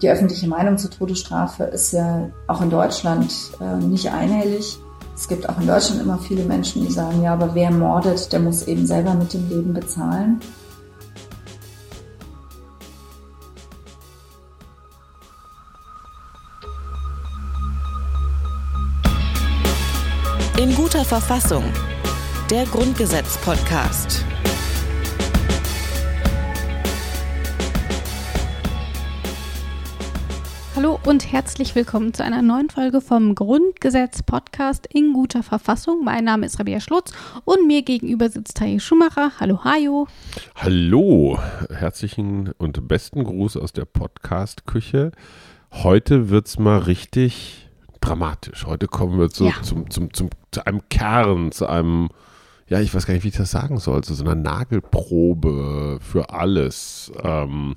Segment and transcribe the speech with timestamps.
[0.00, 4.78] Die öffentliche Meinung zur Todesstrafe ist ja auch in Deutschland äh, nicht einhellig.
[5.14, 8.38] Es gibt auch in Deutschland immer viele Menschen, die sagen, ja, aber wer mordet, der
[8.38, 10.40] muss eben selber mit dem Leben bezahlen.
[20.58, 21.64] In guter Verfassung.
[22.50, 24.24] Der Grundgesetz-Podcast.
[30.78, 36.04] Hallo und herzlich willkommen zu einer neuen Folge vom Grundgesetz Podcast in guter Verfassung.
[36.04, 37.10] Mein Name ist Rabia Schlutz
[37.44, 39.32] und mir gegenüber sitzt Taye Schumacher.
[39.40, 40.06] Hallo Hajo.
[40.54, 45.10] Hallo, herzlichen und besten Gruß aus der Podcast-Küche.
[45.72, 47.68] Heute wird es mal richtig
[48.00, 48.64] dramatisch.
[48.64, 49.54] Heute kommen wir zu, Ja.
[49.62, 52.08] zum, zum, zum, zu einem Kern, zu einem,
[52.68, 56.30] ja, ich weiß gar nicht, wie ich das sagen soll, zu so einer Nagelprobe für
[56.30, 57.10] alles.
[57.20, 57.74] Ähm,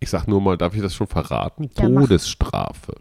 [0.00, 1.70] ich sag nur mal, darf ich das schon verraten?
[1.76, 1.86] Ja.
[1.86, 2.94] Todesstrafe.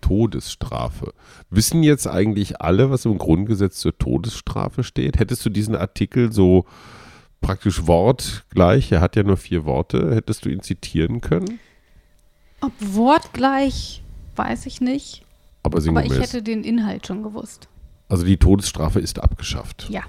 [0.00, 1.12] Todesstrafe.
[1.50, 5.18] Wissen jetzt eigentlich alle, was im Grundgesetz zur Todesstrafe steht?
[5.18, 6.64] Hättest du diesen Artikel so
[7.40, 11.58] praktisch wortgleich, er hat ja nur vier Worte, hättest du ihn zitieren können?
[12.60, 14.02] Ob wortgleich,
[14.36, 15.22] weiß ich nicht.
[15.62, 17.68] Aber Aber ich hätte den Inhalt schon gewusst.
[18.08, 19.88] also die Todesstrafe ist abgeschafft.
[19.90, 20.02] Ja.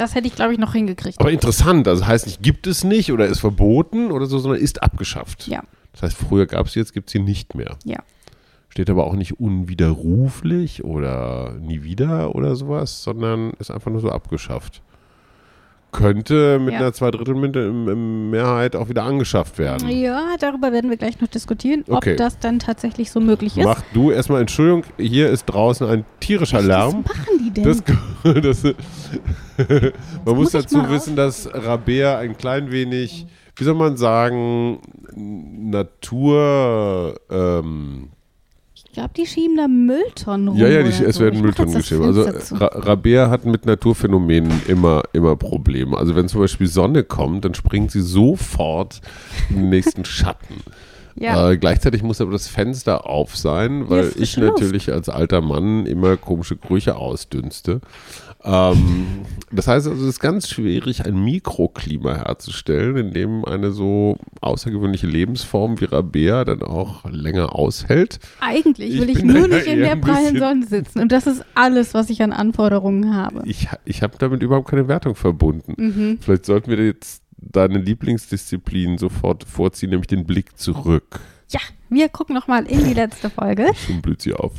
[0.00, 1.20] Das hätte ich, glaube ich, noch hingekriegt.
[1.20, 4.82] Aber interessant, also heißt nicht, gibt es nicht oder ist verboten oder so, sondern ist
[4.82, 5.46] abgeschafft.
[5.46, 5.62] Ja.
[5.92, 7.76] Das heißt, früher gab es sie, jetzt gibt es sie nicht mehr.
[7.84, 7.98] Ja.
[8.70, 14.10] Steht aber auch nicht unwiderruflich oder nie wieder oder sowas, sondern ist einfach nur so
[14.10, 14.80] abgeschafft.
[15.92, 16.80] Könnte mit Ja.
[16.80, 19.88] einer Zweidrittel-Mehrheit auch wieder angeschafft werden.
[19.88, 22.12] Ja, darüber werden wir gleich noch diskutieren, Okay.
[22.12, 23.64] ob das dann tatsächlich so möglich ist.
[23.64, 27.04] Mach du erstmal, Entschuldigung, hier ist draußen ein tierischer Lärm.
[27.04, 27.64] Was machen die denn?
[27.64, 27.82] Das,
[28.42, 28.62] das,
[30.24, 34.78] man muss muss dazu wissen, dass Rabea ein klein wenig, wie soll man sagen,
[35.14, 37.16] Natur.
[37.30, 38.10] Ähm,
[38.90, 40.58] ich glaube, die schieben da Mülltonnen rum.
[40.58, 41.20] ja, ja, die, es so.
[41.20, 42.06] werden Ich Mülltonnen geschrieben.
[42.06, 42.56] Also.
[42.56, 45.96] Ra Rabea hat mit Naturphänomenen immer, immer Probleme.
[45.96, 49.00] Also wenn zum Beispiel Sonne kommt, dann springt sie sofort
[49.48, 50.56] in den nächsten Schatten.
[51.20, 51.50] Ja.
[51.50, 54.54] Äh, gleichzeitig muss aber das Fenster auf sein, weil ich Luft.
[54.54, 57.80] natürlich als alter Mann immer komische Gerüche ausdünste.
[58.42, 64.16] Ähm, das heißt also, es ist ganz schwierig, ein Mikroklima herzustellen, in dem eine so
[64.40, 68.18] außergewöhnliche Lebensform wie Rabea dann auch länger aushält.
[68.40, 71.00] Eigentlich Ich will ich bin nur nicht in der prallen Sonne sitzen.
[71.00, 73.42] Und das ist alles, was ich an Anforderungen habe.
[73.44, 75.74] Ich, ich habe damit überhaupt keine Wertung verbunden.
[75.76, 76.18] Mhm.
[76.22, 81.20] Vielleicht sollten wir jetzt deine Lieblingsdisziplin sofort vorziehen, nämlich den Blick zurück.
[81.50, 83.72] Ja, wir gucken noch mal in die letzte Folge.
[83.86, 84.52] Schon blüht sie auf.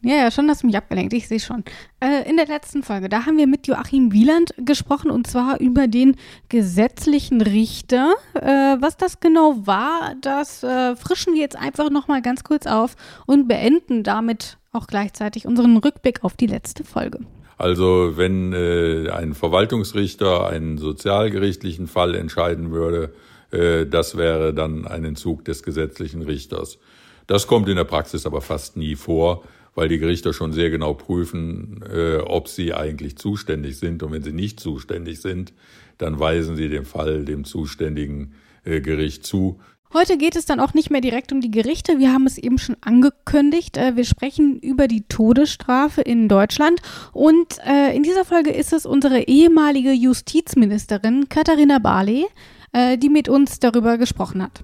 [0.00, 1.64] Ja, ja, schon hast du mich abgelenkt, ich sehe schon.
[1.98, 5.88] Äh, in der letzten Folge, da haben wir mit Joachim Wieland gesprochen und zwar über
[5.88, 6.14] den
[6.48, 8.14] gesetzlichen Richter.
[8.34, 12.66] Äh, was das genau war, das äh, frischen wir jetzt einfach noch mal ganz kurz
[12.66, 12.94] auf
[13.26, 17.18] und beenden damit auch gleichzeitig unseren Rückblick auf die letzte Folge.
[17.58, 23.12] Also wenn äh, ein Verwaltungsrichter einen sozialgerichtlichen Fall entscheiden würde,
[23.50, 26.78] äh, das wäre dann ein Entzug des gesetzlichen Richters.
[27.26, 29.42] Das kommt in der Praxis aber fast nie vor,
[29.74, 34.02] weil die Gerichter schon sehr genau prüfen, äh, ob sie eigentlich zuständig sind.
[34.02, 35.52] Und wenn sie nicht zuständig sind,
[35.98, 39.60] dann weisen sie den Fall dem zuständigen äh, Gericht zu.
[39.94, 41.98] Heute geht es dann auch nicht mehr direkt um die Gerichte.
[41.98, 43.78] Wir haben es eben schon angekündigt.
[43.78, 46.82] Äh, Wir sprechen über die Todesstrafe in Deutschland.
[47.12, 52.26] Und äh, in dieser Folge ist es unsere ehemalige Justizministerin Katharina Barley,
[52.72, 54.62] äh, die mit uns darüber gesprochen hat.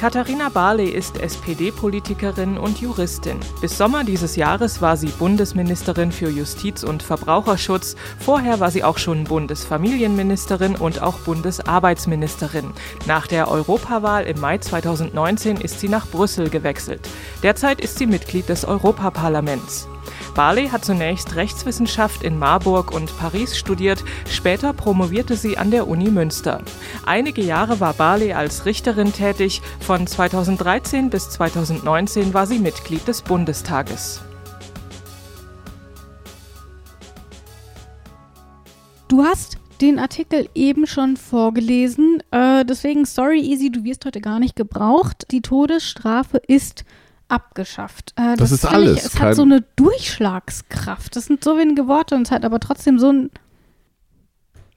[0.00, 3.38] Katharina Barley ist SPD-Politikerin und Juristin.
[3.60, 7.96] Bis Sommer dieses Jahres war sie Bundesministerin für Justiz und Verbraucherschutz.
[8.18, 12.72] Vorher war sie auch schon Bundesfamilienministerin und auch Bundesarbeitsministerin.
[13.06, 17.06] Nach der Europawahl im Mai 2019 ist sie nach Brüssel gewechselt.
[17.42, 19.86] Derzeit ist sie Mitglied des Europaparlaments.
[20.34, 26.10] Barley hat zunächst Rechtswissenschaft in Marburg und Paris studiert, später promovierte sie an der Uni
[26.10, 26.62] Münster.
[27.04, 33.22] Einige Jahre war Barley als Richterin tätig, von 2013 bis 2019 war sie Mitglied des
[33.22, 34.22] Bundestages.
[39.08, 42.22] Du hast den Artikel eben schon vorgelesen.
[42.30, 45.26] Äh, deswegen, sorry, Easy, du wirst heute gar nicht gebraucht.
[45.30, 46.84] Die Todesstrafe ist
[47.30, 48.12] abgeschafft.
[48.16, 51.14] Äh, Das ist finde alles, Ich, es kein- hat so eine Durchschlagskraft.
[51.16, 53.30] Das sind so wenige Worte und es hat aber trotzdem so ein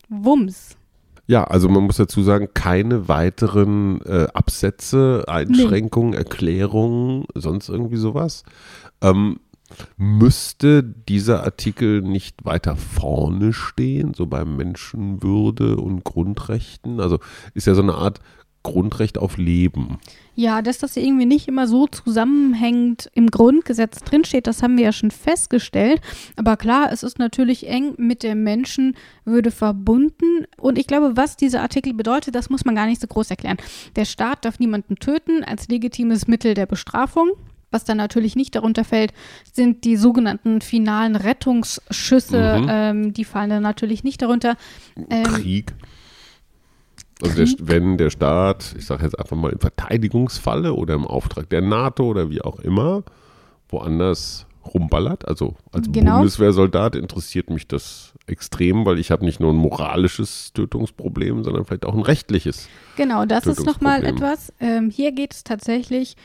[0.09, 0.77] Wumms.
[1.25, 8.43] Ja, also man muss dazu sagen, keine weiteren äh, Absätze, Einschränkungen, Erklärungen, sonst irgendwie sowas.
[9.01, 9.39] Ähm,
[9.95, 16.99] müsste dieser Artikel nicht weiter vorne stehen, so bei Menschenwürde und Grundrechten?
[16.99, 17.19] Also
[17.53, 18.19] ist ja so eine Art
[18.63, 19.99] Grundrecht auf Leben.
[20.35, 24.91] Ja, dass das irgendwie nicht immer so zusammenhängend im Grundgesetz drinsteht, das haben wir ja
[24.91, 26.01] schon festgestellt.
[26.37, 30.47] Aber klar, es ist natürlich eng mit der Menschenwürde verbunden.
[30.57, 33.57] Und ich glaube, was dieser Artikel bedeutet, das muss man gar nicht so groß erklären.
[33.95, 37.29] Der Staat darf niemanden töten als legitimes Mittel der Bestrafung.
[37.69, 39.13] Was dann natürlich nicht darunter fällt,
[39.51, 42.59] sind die sogenannten finalen Rettungsschüsse.
[42.61, 42.67] Mhm.
[42.69, 44.57] Ähm, die fallen dann natürlich nicht darunter.
[45.09, 45.73] Ähm, Krieg.
[47.23, 51.49] Also der, wenn der Staat, ich sage jetzt einfach mal im Verteidigungsfalle oder im Auftrag
[51.49, 53.03] der NATO oder wie auch immer,
[53.69, 56.17] woanders rumballert, also als Genau.
[56.17, 61.85] Bundeswehrsoldat interessiert mich das extrem, weil ich habe nicht nur ein moralisches Tötungsproblem, sondern vielleicht
[61.85, 62.69] auch ein rechtliches.
[62.95, 64.53] Genau, das ist nochmal etwas.
[64.59, 66.15] Ähm, hier geht es tatsächlich,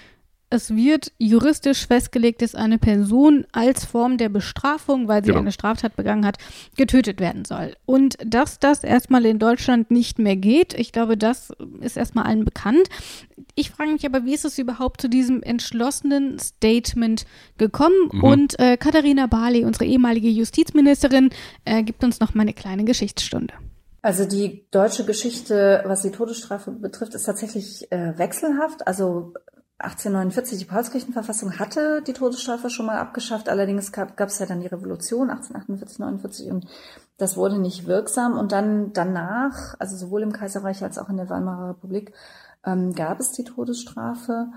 [0.51, 5.41] es wird juristisch festgelegt, dass eine Person als Form der Bestrafung, weil sie Genau.
[5.41, 6.39] eine Straftat begangen hat,
[6.77, 7.77] getötet werden soll.
[7.85, 11.51] Und dass das erstmal in Deutschland nicht mehr geht, ich glaube, das
[11.81, 12.89] ist erstmal allen bekannt.
[13.55, 17.27] Ich frage mich aber, wie ist es überhaupt zu diesem entschlossenen Statement
[17.59, 18.09] gekommen?
[18.13, 18.25] Mhm.
[18.25, 21.31] Und äh, Katharina Barley, unsere ehemalige Justizministerin,
[21.65, 23.53] äh, gibt uns noch mal eine kleine Geschichtsstunde.
[24.01, 28.87] Also die deutsche Geschichte, was die Todesstrafe betrifft, ist tatsächlich äh, wechselhaft.
[28.87, 29.35] Also
[29.79, 33.49] 1849, die Paulskirchenverfassung hatte die Todesstrafe schon mal abgeschafft.
[33.49, 36.67] Allerdings gab es ja dann die Revolution 1848, 49 und
[37.17, 38.37] das wurde nicht wirksam.
[38.37, 42.13] Und dann danach, also sowohl im Kaiserreich als auch in der Weimarer Republik,
[42.67, 44.49] ähm, gab es die Todesstrafe.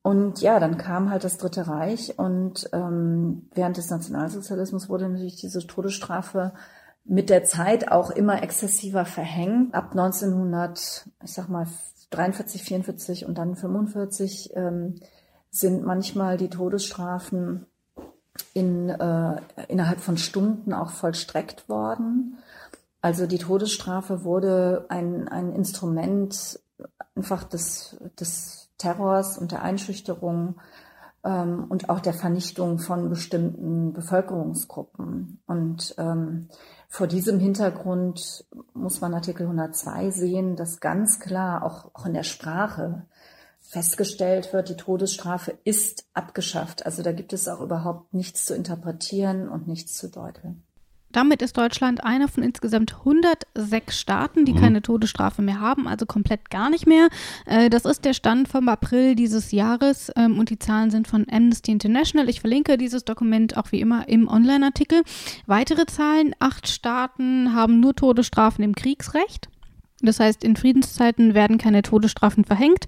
[0.00, 5.36] Und ja, dann kam halt das Dritte Reich und ähm, während des Nationalsozialismus wurde natürlich
[5.36, 6.54] diese Todesstrafe
[7.04, 9.74] mit der Zeit auch immer exzessiver verhängt.
[9.74, 11.66] Ab 1900, ich sag mal
[12.10, 14.96] 43, 44 und dann 45 ähm,
[15.50, 17.66] sind manchmal die Todesstrafen
[18.54, 22.38] in, äh, innerhalb von Stunden auch vollstreckt worden.
[23.00, 26.60] Also die Todesstrafe wurde ein, ein Instrument
[27.14, 30.56] einfach des, des Terrors und der Einschüchterung
[31.24, 35.40] ähm, und auch der Vernichtung von bestimmten Bevölkerungsgruppen.
[35.46, 36.48] Und ähm,
[36.88, 42.22] vor diesem Hintergrund muss man Artikel 102 sehen, dass ganz klar auch, auch in der
[42.22, 43.06] Sprache
[43.60, 46.86] festgestellt wird, die Todesstrafe ist abgeschafft.
[46.86, 50.65] Also da gibt es auch überhaupt nichts zu interpretieren und nichts zu deuteln.
[51.16, 56.50] Damit ist Deutschland einer von insgesamt 106 Staaten, die keine Todesstrafe mehr haben, also komplett
[56.50, 57.08] gar nicht mehr.
[57.46, 61.24] Äh, Das ist der Stand vom April dieses Jahres ähm, und die Zahlen sind von
[61.30, 62.28] Amnesty International.
[62.28, 65.04] Ich verlinke dieses Dokument auch wie immer im Online-Artikel.
[65.46, 69.48] Weitere Zahlen, acht Staaten haben nur Todesstrafen im Kriegsrecht.
[70.02, 72.84] Das heißt, in Friedenszeiten werden keine Todesstrafen verhängt.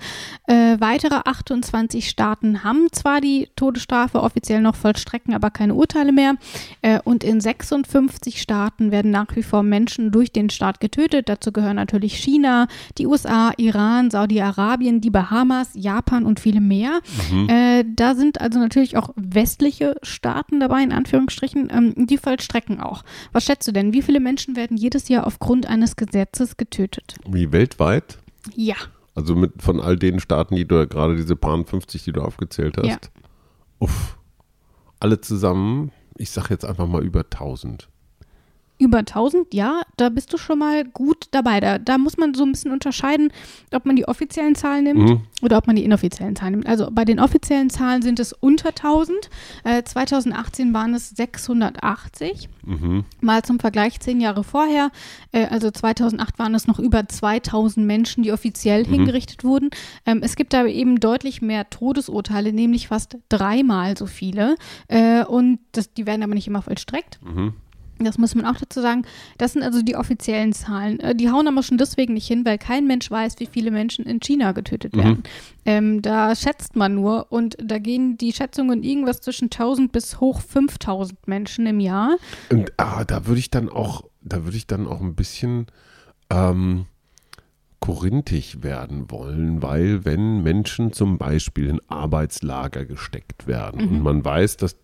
[0.47, 6.35] Äh, weitere 28 Staaten haben zwar die Todesstrafe offiziell noch vollstrecken, aber keine Urteile mehr.
[6.83, 11.31] Äh, und in 56 Staaten werden nach wie vor Menschen durch den Staat getötet.
[11.31, 12.69] Dazu gehören natürlich China,
[12.99, 17.01] die USA, Iran, Saudi-Arabien, die Bahamas, Japan und viele mehr.
[17.49, 23.03] Äh, da sind also natürlich auch westliche Staaten dabei, in Anführungsstrichen, ähm, die vollstrecken auch.
[23.33, 23.93] Was schätzt du denn?
[23.93, 26.98] Wie viele Menschen werden jedes Jahr aufgrund eines Gesetzes getötet?
[27.27, 28.19] Wie weltweit?
[28.55, 28.77] Ja.
[29.15, 32.77] Also mit von all den Staaten, die du gerade diese paar 50, die du aufgezählt
[32.79, 32.87] hast.
[32.87, 32.99] Ja.
[33.81, 34.19] Uff.
[35.01, 37.89] Alle zusammen, ich sag jetzt einfach mal über 1000.
[38.79, 41.59] Über 1000, ja, da bist du schon mal gut dabei.
[41.61, 43.33] Da, da muss man so ein bisschen unterscheiden,
[43.75, 45.21] ob man die offiziellen Zahlen nimmt Mhm.
[45.43, 46.67] oder ob man die inoffiziellen Zahlen nimmt.
[46.69, 49.31] Also bei den offiziellen Zahlen sind es unter 1000.
[49.65, 52.49] Äh, 2018 waren es 680.
[52.65, 53.05] Mhm.
[53.21, 54.91] Mal zum Vergleich zehn Jahre vorher,
[55.33, 59.71] äh, also 2008 waren es noch über 2000 Menschen, die offiziell hingerichtet wurden.
[60.07, 64.57] Ähm, es gibt aber eben deutlich mehr Todesurteile, nämlich fast dreimal so viele.
[64.89, 67.19] Äh, und das, die werden aber nicht immer vollstreckt.
[68.05, 69.03] Das muss man auch dazu sagen.
[69.39, 71.01] Das sind also die offiziellen Zahlen.
[71.01, 74.05] Äh, Die hauen aber schon deswegen nicht hin, weil kein Mensch weiß, wie viele Menschen
[74.07, 75.23] in China getötet werden.
[75.65, 80.41] Ähm, da schätzt man nur und da gehen die Schätzungen irgendwas zwischen 1000 bis hoch
[80.41, 82.17] 5000 Menschen im Jahr.
[82.51, 85.67] Und ah, da würde ich dann auch, da würde ich dann auch ein bisschen
[86.31, 86.87] ähm,
[87.81, 94.57] korinthisch werden wollen, weil wenn Menschen zum Beispiel in Arbeitslager gesteckt werden und man weiß,
[94.57, 94.77] dass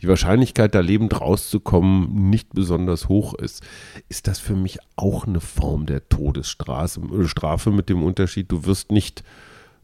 [0.00, 3.64] die Wahrscheinlichkeit, da lebend rauszukommen, nicht besonders hoch ist,
[4.08, 8.64] ist das für mich auch eine Form der Todesstrafe äh, Strafe mit dem Unterschied, du
[8.64, 9.24] wirst nicht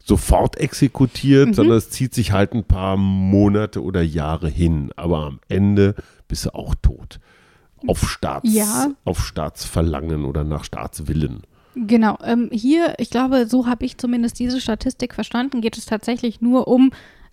[0.05, 4.91] sofort exekutiert, sondern es zieht sich halt ein paar Monate oder Jahre hin.
[4.95, 5.95] Aber am Ende
[6.27, 7.19] bist du auch tot.
[7.87, 8.89] Auf Staats, Ja.
[9.05, 11.43] auf Staatsverlangen oder nach Staatswillen.
[11.75, 16.39] Genau, ähm, hier, ich glaube, so habe ich zumindest diese Statistik verstanden, geht es tatsächlich
[16.41, 16.91] nur um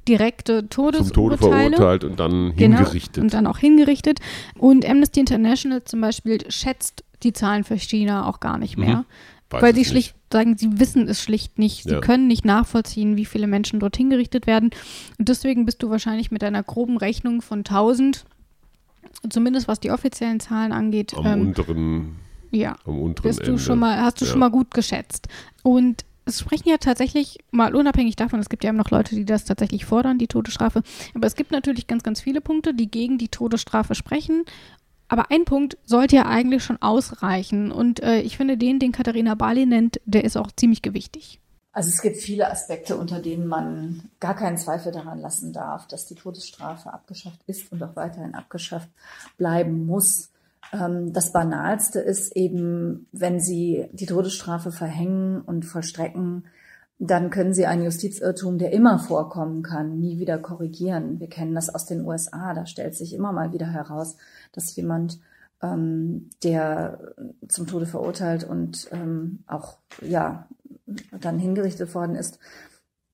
[0.09, 1.71] direkte Zum Tode Todesurteile.
[1.77, 3.23] verurteilt und dann Genau, hingerichtet.
[3.23, 4.19] Und dann auch hingerichtet.
[4.59, 9.05] Und Amnesty International zum Beispiel schätzt die Zahlen für China auch gar nicht mehr.
[9.51, 9.89] Weiß Weil sie nicht.
[9.91, 11.83] schlicht sagen, sie wissen es schlicht nicht.
[11.83, 12.01] Sie Ja.
[12.01, 14.71] können nicht nachvollziehen, wie viele Menschen dort hingerichtet werden.
[15.19, 18.25] Und deswegen bist du wahrscheinlich mit einer groben Rechnung von 1000,
[19.29, 22.17] zumindest was die offiziellen Zahlen angeht, am ähm, unteren,
[22.51, 23.59] ja, am unteren bist du Ende.
[23.59, 24.31] schon mal, hast du Ja.
[24.31, 25.29] schon mal gut geschätzt.
[25.63, 29.25] Und es sprechen ja tatsächlich, mal unabhängig davon, es gibt ja immer noch Leute, die
[29.25, 30.83] das tatsächlich fordern, die Todesstrafe.
[31.15, 34.45] Aber es gibt natürlich ganz, ganz viele Punkte, die gegen die Todesstrafe sprechen.
[35.09, 37.73] Aber ein Punkt sollte ja eigentlich schon ausreichen.
[37.73, 41.41] Und äh, ich finde, den, den Katharina Barley nennt, der ist auch ziemlich gewichtig.
[41.73, 46.07] Also es gibt viele Aspekte, unter denen man gar keinen Zweifel daran lassen darf, dass
[46.07, 48.89] die Todesstrafe abgeschafft ist und auch weiterhin abgeschafft
[49.37, 50.30] bleiben muss.
[50.73, 56.45] Ähm, Das Banalste ist eben, wenn Sie die Todesstrafe verhängen und vollstrecken,
[56.99, 61.19] dann können Sie einen Justizirrtum, der immer vorkommen kann, nie wieder korrigieren.
[61.19, 62.53] Wir kennen das aus den USA.
[62.53, 64.17] Da stellt sich immer mal wieder heraus,
[64.53, 65.19] dass jemand,
[65.63, 67.15] ähm, der
[67.49, 70.47] zum Tode verurteilt und ähm, auch ja
[71.19, 72.39] dann hingerichtet worden ist,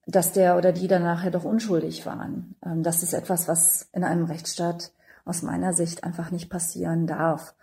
[0.06, 2.56] dass der oder die dann nachher doch unschuldig waren.
[2.64, 4.92] Ähm, das ist etwas, was in einem Rechtsstaat
[5.26, 7.54] aus meiner Sicht einfach nicht passieren darf.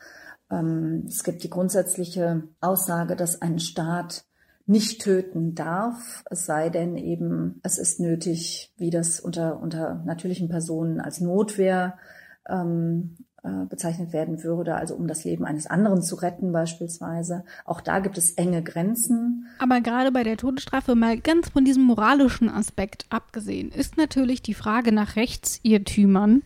[0.52, 4.26] Ähm, es gibt die grundsätzliche Aussage, dass ein Staat
[4.66, 10.48] nicht töten darf, es sei denn eben, es ist nötig, wie das unter, unter natürlichen
[10.48, 11.98] Personen als Notwehr
[12.48, 17.44] ähm, äh, bezeichnet werden würde, also um das Leben eines anderen zu retten beispielsweise.
[17.66, 19.48] Auch da gibt es enge Grenzen.
[19.60, 24.54] Aber gerade bei der Todesstrafe, mal ganz von diesem moralischen Aspekt abgesehen, ist natürlich die
[24.54, 26.44] Frage nach Rechtsirrtümern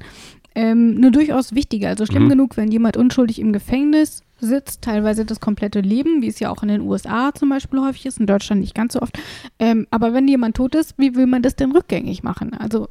[0.58, 1.88] ähm, eine durchaus wichtige.
[1.88, 2.30] Also schlimm Mhm.
[2.30, 6.64] genug, wenn jemand unschuldig im Gefängnis sitzt, teilweise das komplette Leben, wie es ja auch
[6.64, 9.18] in den USA zum Beispiel häufig ist, in Deutschland nicht ganz so oft.
[9.60, 12.56] Ähm, aber wenn jemand tot ist, wie will man das denn rückgängig machen?
[12.56, 12.90] Also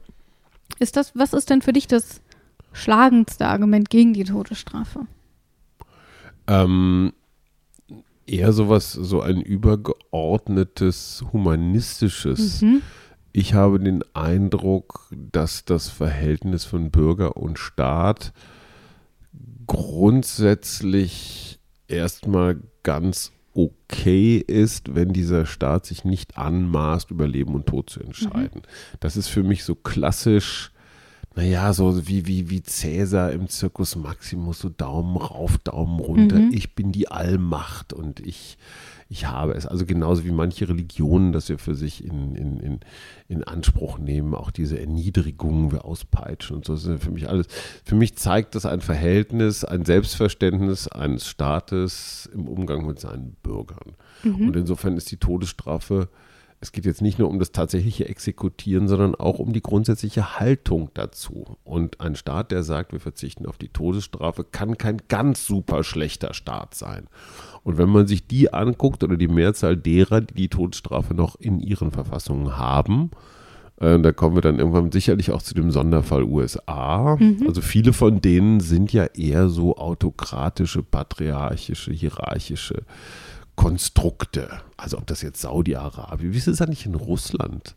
[0.79, 2.21] ist das, was ist denn für dich das
[2.73, 5.07] schlagendste Argument gegen die Todesstrafe?
[6.47, 7.13] Ähm,
[8.27, 12.63] eher sowas, so ein übergeordnetes humanistisches.
[12.63, 12.83] Mhm.
[13.39, 18.33] Ich habe den Eindruck, dass das Verhältnis von Bürger und Staat
[19.67, 27.91] grundsätzlich erstmal ganz okay ist, wenn dieser Staat sich nicht anmaßt, über Leben und Tod
[27.91, 28.63] zu entscheiden.
[29.01, 30.73] Das ist für mich so klassisch,
[31.35, 36.53] naja, so wie, wie, wie Cäsar im Circus Maximus, so Daumen rauf, Daumen runter, Mhm.
[36.55, 38.57] ich bin die Allmacht und ich,
[39.09, 39.67] ich habe es.
[39.67, 42.81] Also genauso wie manche Religionen das ja für sich in, in, in,
[43.29, 47.47] in Anspruch nehmen, auch diese Erniedrigungen, wir auspeitschen und so, das ist für mich alles.
[47.85, 53.95] Für mich zeigt das ein Verhältnis, ein Selbstverständnis eines Staates im Umgang mit seinen Bürgern.
[54.25, 56.09] Und insofern ist die Todesstrafe
[56.61, 60.91] es geht jetzt nicht nur um das tatsächliche Exekutieren, sondern auch um die grundsätzliche Haltung
[60.95, 61.59] dazu.
[61.65, 66.33] Und ein Staat, der sagt, wir verzichten auf die Todesstrafe, kann kein ganz super schlechter
[66.33, 67.09] Staat sein.
[67.63, 71.61] Und wenn man sich die anguckt oder die Mehrzahl derer, die die Todesstrafe noch in
[71.61, 73.11] ihren Verfassungen haben,
[73.79, 77.19] äh, da kommen wir dann irgendwann sicherlich auch zu dem Sonderfall USA.
[77.47, 82.85] Also viele von denen sind ja eher so autokratische, patriarchische, hierarchische
[83.57, 84.49] Konstrukte.
[84.77, 87.75] Also ob das jetzt Saudi-Arabien, wie ist es eigentlich in Russland?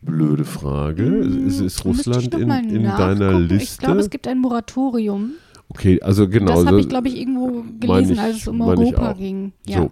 [0.00, 1.04] Blöde Frage.
[1.04, 3.38] Ist, ist Hm, Müsste ich Russland in, in deiner.
[3.38, 3.64] Liste?
[3.64, 5.32] Ich glaube, es gibt ein Moratorium.
[5.68, 6.54] okay, also genau.
[6.56, 9.52] das habe so- ich, glaube ich, irgendwo gelesen, ich- als es um Europa ging.
[9.66, 9.78] Ja.
[9.82, 9.90] So.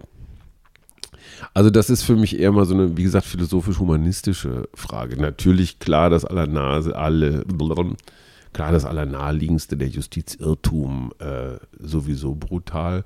[1.53, 5.17] Also das ist für mich eher mal so eine, wie gesagt, philosophisch-humanistische Frage.
[5.21, 7.43] Natürlich klar, das allernase, alle,
[8.53, 13.03] klar, das allernaheliegendste, der Justizirrtum, äh, sowieso brutal.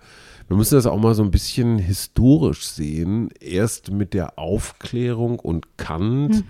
[0.52, 3.30] Wir müssen das auch mal so ein bisschen historisch sehen.
[3.40, 6.44] Erst mit der Aufklärung und Kant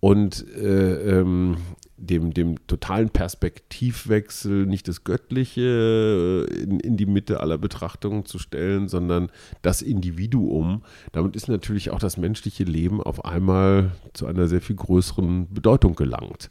[0.00, 1.58] und äh, ähm,
[1.98, 8.38] dem, dem totalen Perspektivwechsel, nicht das Göttliche äh, in, in die Mitte aller Betrachtungen zu
[8.38, 9.28] stellen, sondern
[9.60, 10.80] das Individuum.
[11.12, 15.96] Damit ist natürlich auch das menschliche Leben auf einmal zu einer sehr viel größeren Bedeutung
[15.96, 16.48] gelangt.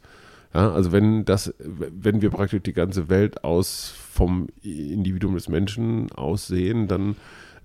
[0.54, 6.12] Ja, also wenn das, wenn wir praktisch die ganze Welt aus vom Individuum des Menschen
[6.12, 7.16] aussehen, dann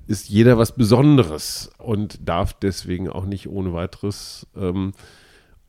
[0.07, 4.93] ist jeder was Besonderes und darf deswegen auch nicht ohne weiteres ähm,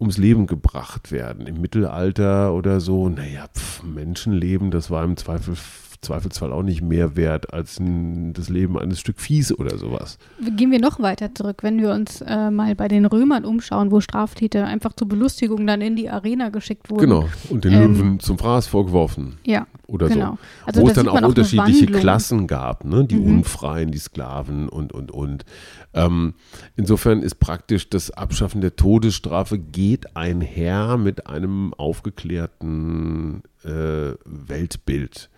[0.01, 1.47] ums Leben gebracht werden.
[1.47, 5.57] Im Mittelalter oder so, naja, pf, Menschenleben, das war im Zweifel,
[6.03, 10.19] Zweifelsfall auch nicht mehr wert als ein, das Leben eines Stück Viehs oder sowas.
[10.57, 14.01] Gehen wir noch weiter zurück, wenn wir uns äh, mal bei den Römern umschauen, wo
[14.01, 17.01] Straftäter einfach zur Belustigung dann in die Arena geschickt wurden.
[17.01, 17.29] Genau.
[17.51, 20.33] Und den Ähm, Löwen zum Fraß vorgeworfen Ja, oder genau.
[20.33, 20.39] so.
[20.67, 21.87] Also Wo es dann auch unterschiedliche.
[21.87, 23.05] Klassen gab, ne?
[23.05, 23.39] die Mhm.
[23.39, 25.45] Unfreien, die Sklaven und, und, und.
[25.93, 26.35] Ähm,
[26.77, 35.29] insofern ist praktisch das Abschaffen der Todesstrafe geht einher mit einem aufgeklärten äh, Weltbild.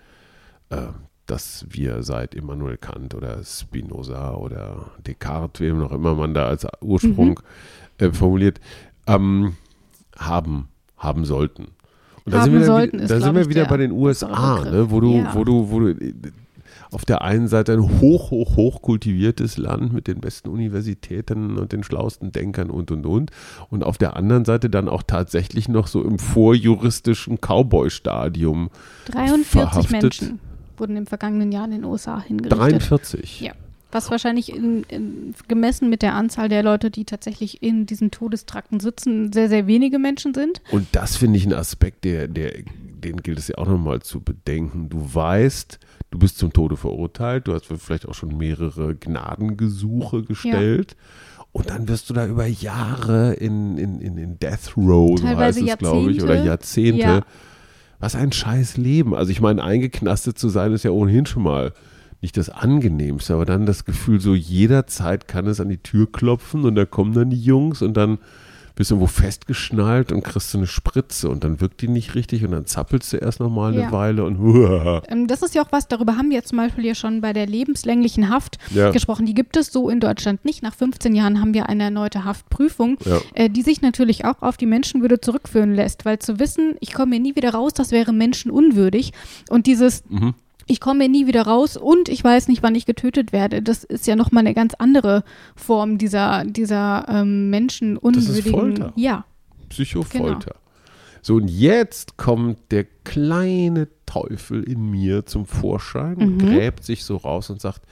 [0.73, 0.89] Äh,
[1.27, 6.67] das wir seit Immanuel Kant oder Spinoza oder Descartes, wem noch immer man da als
[6.81, 7.41] Ursprung
[8.01, 8.07] Mhm.
[8.07, 8.61] äh, formuliert,
[9.07, 9.57] ähm,
[10.19, 11.69] haben, haben sollten.
[12.25, 14.65] Und da Haben sind wir, sollten da glaub sind wir wieder der bei den USA,
[14.65, 15.35] ne, wo du, Ja.
[15.35, 16.13] wo du, wo du äh,
[16.91, 21.73] auf der einen Seite ein hoch, hoch, hoch kultiviertes Land mit den besten Universitäten und
[21.73, 23.31] den schlauesten Denkern und, und, und.
[23.71, 28.71] Und auf der anderen Seite dann auch tatsächlich noch so im vorjuristischen Cowboy-Stadium
[29.07, 30.03] 43 verhaftet.
[30.03, 30.41] Menschen
[30.83, 32.59] wurden im vergangenen Jahr in den USA hingerichtet.
[32.59, 33.41] 43.
[33.41, 33.53] Ja.
[33.93, 38.81] Was wahrscheinlich in, in, gemessen mit der Anzahl der Leute, die tatsächlich in diesen Todestrakten
[38.81, 40.63] sitzen, sehr, sehr wenige Menschen sind.
[40.71, 44.21] Und das finde ich ein Aspekt, der, der, den gilt es ja auch nochmal zu
[44.21, 44.89] bedenken.
[44.89, 45.79] Du weißt,
[46.11, 50.97] du bist zum Tode verurteilt, du hast vielleicht auch schon mehrere Gnadengesuche gestellt.
[51.53, 55.61] Und dann wirst du da über Jahre in, in, in, in Death Row, so Teilweise
[55.61, 57.03] heißt es, glaube ich, oder Jahrzehnte.
[57.03, 57.27] Jahrzehnte.
[57.29, 57.52] Ja.
[58.03, 59.15] Was ein scheiß Leben.
[59.15, 61.73] Also ich meine, eingeknastet zu sein, ist ja ohnehin schon mal
[62.21, 66.65] nicht das Angenehmste, aber dann das Gefühl, so jederzeit kann es an die Tür klopfen
[66.65, 68.19] und da kommen dann die Jungs und dann
[68.75, 72.53] bist irgendwo festgeschnallt und kriegst du eine Spritze und dann wirkt die nicht richtig und
[72.53, 73.93] dann zappelst du erst nochmal eine Ja.
[73.93, 75.03] Weile und huah.
[75.09, 77.47] Ähm, das ist ja auch was, darüber haben wir zum Beispiel ja schon bei der
[77.47, 78.91] lebenslänglichen Haft Ja.
[78.91, 79.27] gesprochen.
[79.27, 80.63] Die gibt es so in Deutschland nicht.
[80.63, 83.19] Nach 15 Jahren haben wir eine erneute Haftprüfung, Ja.
[83.35, 87.17] äh, die sich natürlich auch auf die Menschenwürde zurückführen lässt, weil zu wissen, ich komme
[87.17, 89.13] hier nie wieder raus, das wäre menschenunwürdig.
[89.51, 90.35] Und dieses Mhm.
[90.67, 93.63] Ich komme nie wieder raus und ich weiß nicht, wann ich getötet werde.
[93.63, 95.25] Das ist ja nochmal eine ganz andere
[95.57, 98.53] Form dieser, dieser ähm, menschenunwürdigen.
[98.53, 98.93] Folter.
[98.97, 99.25] Ja,
[99.69, 100.57] Psychofolter.
[101.23, 106.39] So, und jetzt kommt der kleine Teufel in mir zum Vorschein und Mhm.
[106.39, 107.83] gräbt sich so raus und sagt,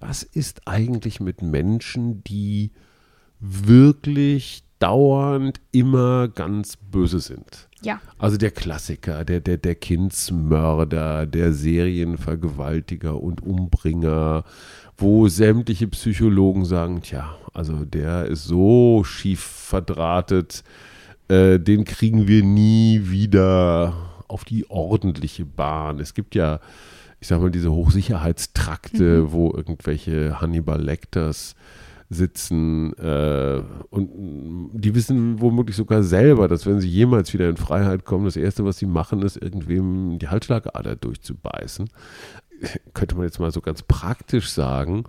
[0.00, 2.70] was ist eigentlich mit Menschen, die
[3.40, 7.67] wirklich dauernd immer ganz böse sind?
[7.82, 8.00] Ja.
[8.18, 14.44] Also der Klassiker, der, der, der Kindsmörder, der Serienvergewaltiger und Umbringer,
[14.96, 20.64] wo sämtliche Psychologen sagen, tja, also der ist so schief verdrahtet,
[21.28, 23.94] äh, den kriegen wir nie wieder
[24.28, 26.00] auf die ordentliche Bahn.
[26.00, 26.60] Es gibt ja,
[27.20, 31.54] ich sag mal, diese Hochsicherheitstrakte, wo irgendwelche Hannibal Lecters
[32.10, 34.08] sitzen äh, und
[34.72, 38.64] die wissen womöglich sogar selber, dass wenn sie jemals wieder in Freiheit kommen, das Erste,
[38.64, 41.90] was sie machen, ist irgendwem die Halsschlagader durchzubeißen.
[42.94, 45.04] Könnte man jetzt mal so ganz praktisch sagen,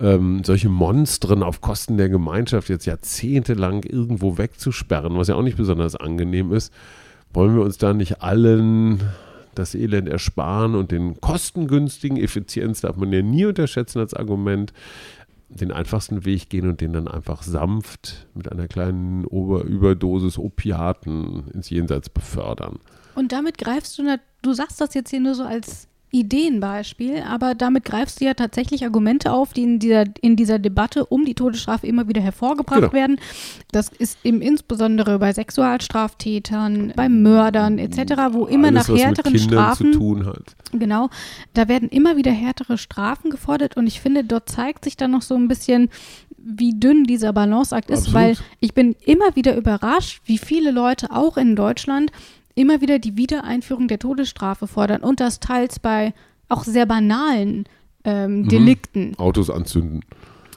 [0.00, 5.58] ähm, solche Monstren auf Kosten der Gemeinschaft jetzt jahrzehntelang irgendwo wegzusperren, was ja auch nicht
[5.58, 6.72] besonders angenehm ist,
[7.34, 9.02] wollen wir uns da nicht allen
[9.54, 14.72] das Elend ersparen und den kostengünstigen Effizienz darf man ja nie unterschätzen als Argument,
[15.54, 21.48] den einfachsten Weg gehen und den dann einfach sanft mit einer kleinen Ober Überdosis Opiaten
[21.52, 22.78] ins Jenseits befördern.
[23.14, 27.86] Und damit greifst du, du sagst das jetzt hier nur so als Ideenbeispiel, aber damit
[27.86, 31.86] greifst du ja tatsächlich Argumente auf, die in dieser, in dieser Debatte um die Todesstrafe
[31.86, 32.92] immer wieder hervorgebracht Genau.
[32.92, 33.18] werden.
[33.72, 39.92] Das ist eben insbesondere bei Sexualstraftätern, bei Mördern etc., wo immer Alles, nach härteren Strafen
[39.94, 40.54] zu tun hat.
[40.72, 41.08] Genau,
[41.54, 45.22] da werden immer wieder härtere Strafen gefordert und ich finde, dort zeigt sich dann noch
[45.22, 45.88] so ein bisschen,
[46.36, 48.14] wie dünn dieser Balanceakt ist, Absolut.
[48.20, 52.10] weil ich bin immer wieder überrascht, wie viele Leute auch in Deutschland
[52.54, 56.12] immer wieder die Wiedereinführung der Todesstrafe fordern und das teils bei
[56.48, 57.64] auch sehr banalen Mhm.
[58.04, 59.14] ähm, Delikten.
[59.18, 60.00] Autos anzünden.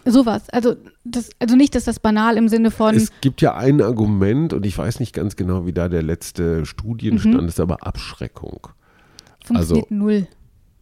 [0.08, 0.50] Sowas.
[0.52, 4.54] Also, das, also nicht, dass das banal im Sinne von Es gibt ja ein Argument
[4.54, 7.48] und ich weiß nicht ganz genau, wie da der letzte Studienstand Mhm.
[7.48, 8.68] ist, aber Abschreckung.
[9.44, 10.28] funktioniert also, null.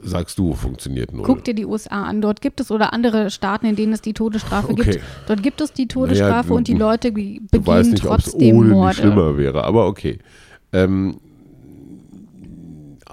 [0.06, 1.23] Sagst du, funktioniert null.
[1.26, 2.19] Guck dir die USA an.
[2.21, 4.91] Dort gibt es oder andere Staaten, in denen es die Todesstrafe Okay.
[4.91, 5.04] gibt.
[5.28, 8.17] Dort gibt es die Todesstrafe Naja, und die Leute be- Du weißt begehen nicht, ob
[8.19, 8.95] es trotzdem ohne Morde.
[8.95, 10.19] schlimmer wäre, aber okay.
[10.74, 11.20] Ähm,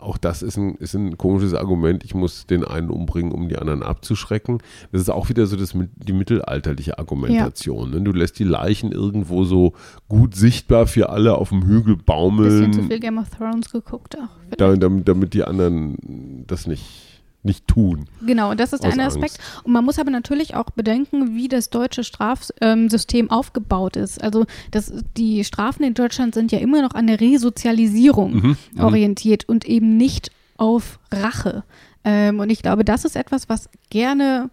[0.01, 2.05] auch das ist ein, ist ein komisches Argument.
[2.05, 4.59] Ich muss den einen umbringen, um die anderen abzuschrecken.
[4.93, 7.91] Das ist auch wieder so das, die mittelalterliche Argumentation.
[7.91, 8.01] Ne?
[8.01, 9.75] Du lässt die Leichen irgendwo so
[10.09, 14.17] gut sichtbar für alle auf dem Hügel Bisschen zu baumeln, viel Game of Thrones geguckt
[14.17, 14.57] auch.
[14.57, 17.10] da, damit, damit die anderen das nicht,
[17.43, 18.07] nicht tun.
[18.25, 19.17] Genau, und das ist der eine Angst.
[19.17, 19.39] Aspekt.
[19.65, 24.23] Und man muss aber natürlich auch bedenken, wie das deutsche Strafsystem aufgebaut ist.
[24.23, 29.49] Also das, die Strafen in Deutschland sind ja immer noch an der Resozialisierung Mhm, orientiert
[29.49, 31.65] und eben nicht auf Rache.
[32.05, 34.51] Ähm, und ich glaube, das ist etwas, was gerne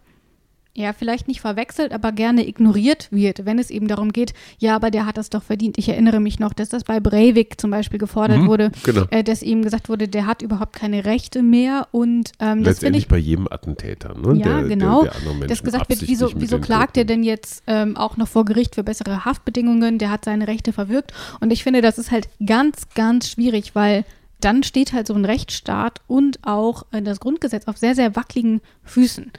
[0.78, 4.90] ja, vielleicht nicht verwechselt, aber gerne ignoriert wird, wenn es eben darum geht, ja, aber
[4.90, 5.76] der hat das doch verdient.
[5.76, 9.04] Ich erinnere mich noch, dass das bei Breivik zum Beispiel gefordert Mhm, wurde, genau.
[9.10, 12.98] äh, dass ihm gesagt wurde, der hat überhaupt keine Rechte mehr und ähm, das finde
[12.98, 14.38] ich bei jedem Attentäter, ne?
[14.38, 15.02] ja, der, genau.
[15.02, 18.76] Der, dass gesagt wird, wieso, wieso klagt er denn jetzt ähm, auch noch vor Gericht
[18.76, 19.98] für bessere Haftbedingungen?
[19.98, 21.12] Der hat seine Rechte verwirkt.
[21.40, 24.04] Und ich finde, das ist halt ganz, ganz schwierig, weil
[24.40, 28.60] dann steht halt so ein Rechtsstaat und auch äh, das Grundgesetz auf sehr, sehr wackeligen
[28.84, 29.32] Füßen.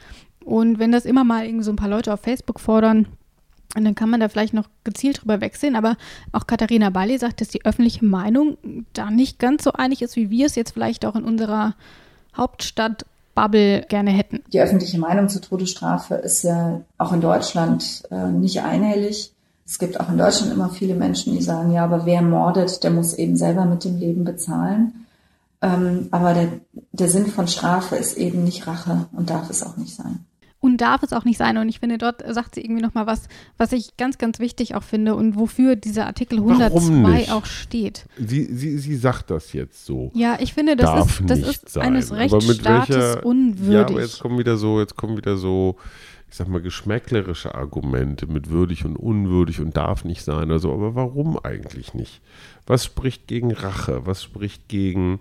[0.50, 3.06] Und wenn das immer mal irgendwie so ein paar Leute auf Facebook fordern,
[3.76, 5.76] dann kann man da vielleicht noch gezielt drüber wegsehen.
[5.76, 5.96] Aber
[6.32, 8.58] auch Katharina Balli sagt, dass die öffentliche Meinung
[8.94, 11.76] da nicht ganz so einig ist, wie wir es jetzt vielleicht auch in unserer
[12.36, 14.42] Hauptstadt Bubble gerne hätten.
[14.52, 19.32] Die öffentliche Meinung zur Todesstrafe ist ja auch in Deutschland äh, nicht einhellig.
[19.68, 22.90] Es gibt auch in Deutschland immer viele Menschen, die sagen, ja, aber wer mordet, der
[22.90, 25.06] muss eben selber mit dem Leben bezahlen.
[25.62, 26.48] Ähm, aber der,
[26.92, 30.26] der Sinn von Strafe ist eben nicht Rache und darf es auch nicht sein
[30.62, 31.58] und darf es auch nicht sein.
[31.58, 34.84] Und ich finde, dort sagt sie irgendwie nochmal was, was ich ganz, ganz wichtig auch
[34.84, 38.06] finde und wofür dieser Artikel 102 auch steht.
[38.18, 40.12] Sie, sie, sie sagt das jetzt so.
[40.14, 41.88] Ja, ich finde, das darf ist, das ist sein.
[41.88, 43.74] eines Rechtsstaates welcher, unwürdig.
[43.74, 45.78] Ja, aber jetzt kommen wieder so, jetzt kommen wieder so,
[46.30, 50.52] ich sag mal, geschmäcklerische Argumente mit würdig und unwürdig und darf nicht sein.
[50.52, 52.22] Also, aber warum eigentlich nicht?
[52.68, 54.06] Was spricht gegen Rache?
[54.06, 55.20] Was spricht gegen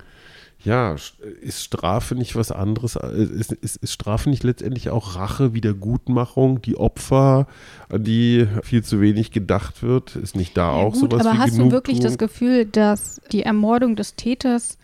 [0.64, 0.96] ja,
[1.40, 2.96] ist Strafe nicht was anderes?
[2.96, 7.46] Äh, ist, ist, ist, Strafe nicht letztendlich auch Rache, Wiedergutmachung, die Opfer,
[7.88, 10.16] an die viel zu wenig gedacht wird?
[10.16, 11.70] Ist nicht da ja, auch gut, sowas aber wie hast Genugtuung?
[11.70, 14.78] du wirklich das Gefühl, dass die Ermordung des Täters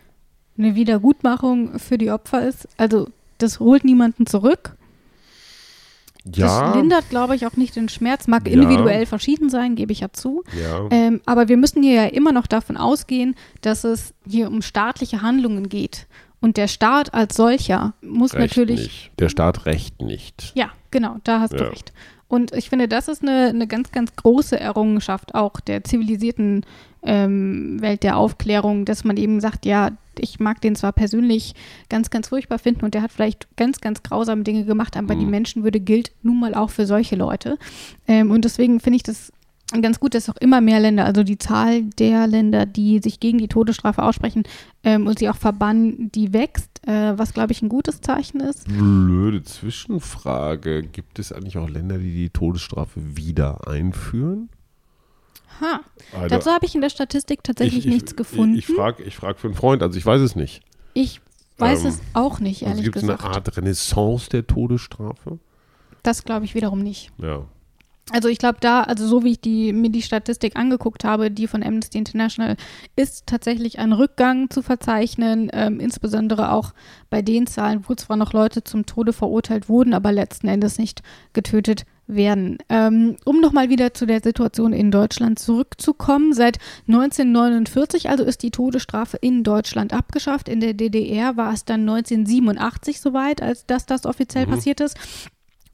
[0.56, 2.68] eine Wiedergutmachung für die Opfer ist?
[2.76, 3.08] Also,
[3.38, 4.76] das holt niemanden zurück?
[6.24, 6.68] Ja.
[6.68, 8.26] Das lindert, glaube ich, auch nicht den Schmerz.
[8.26, 8.54] Mag ja.
[8.54, 10.42] individuell verschieden sein, gebe ich ja zu.
[10.60, 10.88] Ja.
[10.90, 15.22] Ähm, aber wir müssen hier ja immer noch davon ausgehen, dass es hier um staatliche
[15.22, 16.06] Handlungen geht.
[16.40, 18.80] Und der Staat als solcher muss recht natürlich.
[18.80, 19.10] Nicht.
[19.18, 20.52] Der Staat recht nicht.
[20.54, 21.92] Ja, genau, da hast du recht.
[22.28, 26.66] Und ich finde, das ist eine, eine ganz, ganz große Errungenschaft auch der zivilisierten
[27.04, 31.54] ähm, Welt der Aufklärung, dass man eben sagt, ja, ich mag den zwar persönlich
[31.88, 35.20] ganz, ganz furchtbar finden und der hat vielleicht ganz, ganz grausame Dinge gemacht, aber mhm.
[35.20, 37.58] die Menschenwürde gilt nun mal auch für solche Leute.
[38.06, 39.32] Ähm, und deswegen finde ich das
[39.80, 43.38] ganz gut, dass auch immer mehr Länder, also die Zahl der Länder, die sich gegen
[43.38, 44.44] die Todesstrafe aussprechen
[44.82, 48.66] ähm, und sie auch verbannen, die wächst, äh, was glaube ich ein gutes Zeichen ist.
[48.68, 50.82] Blöde Zwischenfrage.
[50.82, 54.48] Gibt es eigentlich auch Länder, die die Todesstrafe wieder einführen?
[55.60, 55.80] Ha.
[56.12, 58.56] Also, Dazu habe ich in der Statistik tatsächlich ich, nichts ich, gefunden.
[58.56, 60.62] Ich, ich frage ich frag für einen Freund, also ich weiß es nicht.
[60.94, 61.20] Ich
[61.58, 63.18] weiß ähm, es auch nicht, also ehrlich also gesagt.
[63.18, 65.38] Gibt es eine Art Renaissance der Todesstrafe?
[66.02, 67.10] Das glaube ich wiederum nicht.
[67.18, 67.46] Ja.
[68.10, 71.46] Also ich glaube da, also so wie ich die, mir die Statistik angeguckt habe, die
[71.46, 72.56] von Amnesty International,
[72.96, 76.74] ist tatsächlich ein Rückgang zu verzeichnen, ähm, insbesondere auch
[77.08, 81.02] bei den Zahlen, wo zwar noch Leute zum Tode verurteilt wurden, aber letzten Endes nicht
[81.32, 82.58] getötet werden.
[82.68, 88.50] Ähm, um nochmal wieder zu der Situation in Deutschland zurückzukommen, seit 1949 also ist die
[88.50, 90.48] Todesstrafe in Deutschland abgeschafft.
[90.48, 94.50] In der DDR war es dann 1987 soweit, als dass das offiziell mhm.
[94.50, 94.96] passiert ist.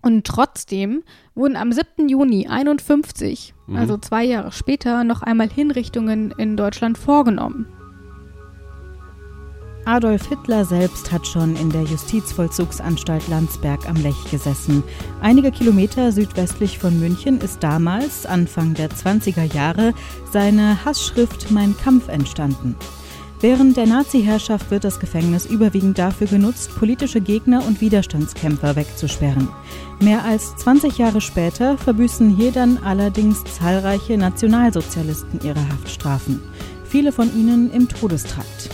[0.02, 1.02] Und trotzdem
[1.34, 2.08] wurden am 7.
[2.08, 3.76] Juni 51, mhm.
[3.76, 7.66] also zwei Jahre später, noch einmal Hinrichtungen in Deutschland vorgenommen.
[9.86, 14.82] Adolf Hitler selbst hat schon in der Justizvollzugsanstalt Landsberg am Lech gesessen.
[15.20, 19.94] Einige Kilometer südwestlich von München ist damals, Anfang der 20er Jahre,
[20.30, 22.76] seine Hassschrift Mein Kampf entstanden.
[23.40, 29.48] Während der Nazi-Herrschaft wird das Gefängnis überwiegend dafür genutzt, politische Gegner und Widerstandskämpfer wegzusperren.
[29.98, 36.42] Mehr als 20 Jahre später verbüßen hier dann allerdings zahlreiche Nationalsozialisten ihre Haftstrafen.
[36.84, 38.68] Viele von ihnen im Todestrakt.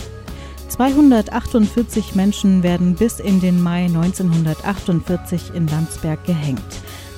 [0.77, 6.61] 248 Menschen werden bis in den Mai 1948 in Landsberg gehängt.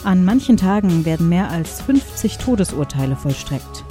[0.05, 3.83] An manchen Tagen werden mehr als 50 Todesurteile vollstreckt.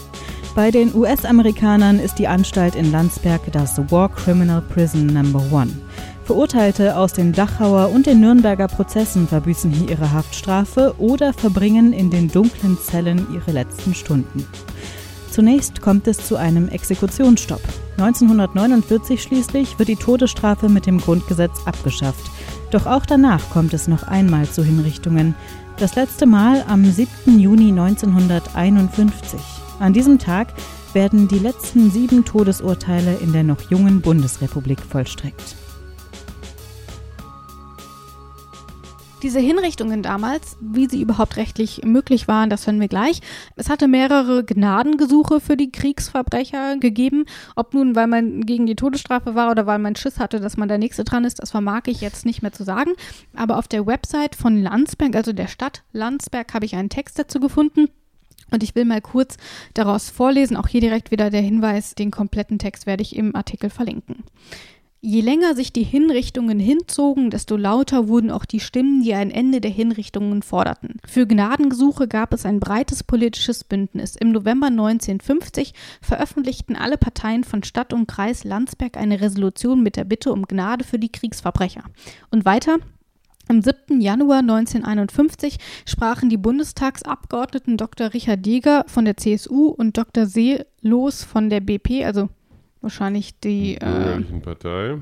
[0.54, 5.70] Bei den US-Amerikanern ist die Anstalt in Landsberg das War Criminal Prison Number One.
[6.24, 12.10] Verurteilte aus den Dachauer und den Nürnberger Prozessen verbüßen hier ihre Haftstrafe oder verbringen in
[12.10, 14.46] den dunklen Zellen ihre letzten Stunden.
[15.30, 17.62] Zunächst kommt es zu einem Exekutionsstopp.
[17.98, 22.30] 1949 schließlich wird die Todesstrafe mit dem Grundgesetz abgeschafft.
[22.70, 25.34] Doch auch danach kommt es noch einmal zu Hinrichtungen.
[25.78, 27.38] Das letzte Mal am 7.
[27.38, 29.40] Juni 1951.
[29.78, 30.54] An diesem Tag
[30.92, 35.56] werden die letzten sieben Todesurteile in der noch jungen Bundesrepublik vollstreckt.
[39.22, 43.20] Diese Hinrichtungen damals, wie sie überhaupt rechtlich möglich waren, das hören wir gleich.
[43.56, 47.24] Es hatte mehrere Gnadengesuche für die Kriegsverbrecher gegeben.
[47.56, 50.68] Ob nun, weil man gegen die Todesstrafe war oder weil man Schiss hatte, dass man
[50.68, 52.92] der Nächste dran ist, das vermag ich jetzt nicht mehr zu sagen.
[53.34, 57.40] Aber auf der Website von Landsberg, also der Stadt Landsberg, habe ich einen Text dazu
[57.40, 57.88] gefunden.
[58.52, 59.36] Und ich will mal kurz
[59.74, 63.68] daraus vorlesen, auch hier direkt wieder der Hinweis, den kompletten Text werde ich im Artikel
[63.68, 64.24] verlinken.
[65.00, 69.60] Je länger sich die Hinrichtungen hinzogen, desto lauter wurden auch die Stimmen, die ein Ende
[69.60, 70.96] der Hinrichtungen forderten.
[71.06, 74.16] Für Gnadengesuche gab es ein breites politisches Bündnis.
[74.16, 80.02] Im November 1950 veröffentlichten alle Parteien von Stadt und Kreis Landsberg eine Resolution mit der
[80.02, 81.84] Bitte um Gnade für die Kriegsverbrecher.
[82.32, 82.78] Und weiter,
[83.46, 84.00] am 7.
[84.00, 88.12] Januar 1951 sprachen die Bundestagsabgeordneten Dr.
[88.12, 90.26] Richard Jäger von der CSU und Dr.
[90.26, 92.30] Seelos von der BP, also
[92.88, 94.96] wahrscheinlich die äh, Partei.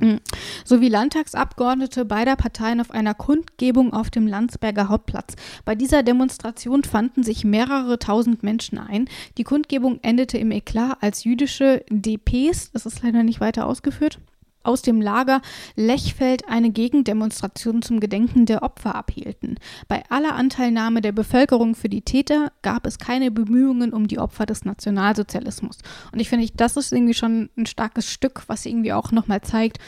[0.65, 5.37] sowie Landtagsabgeordnete beider Parteien auf einer Kundgebung auf dem Landsberger Hauptplatz.
[5.65, 9.09] Bei dieser Demonstration fanden sich mehrere tausend Menschen ein.
[9.39, 14.19] Die Kundgebung endete im Eklat, als jüdische DPs, das ist leider nicht weiter ausgeführt,
[14.67, 15.41] aus dem Lager
[15.77, 19.59] Lechfeld eine Gegendemonstration zum Gedenken der Opfer abhielten.
[19.89, 24.47] Bei aller Anteilnahme der Bevölkerung für die Täter gab es keine Bemühungen um die Opfer
[24.47, 25.79] des Nationalsozialismus.
[26.13, 29.79] Und ich finde, das ist irgendwie schon ein starkes Stück, was irgendwie auch nochmal zeigt,